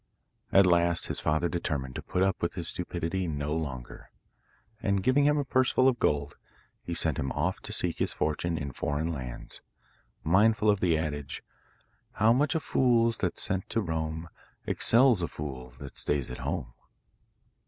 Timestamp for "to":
1.93-2.01, 7.59-7.71, 13.69-13.79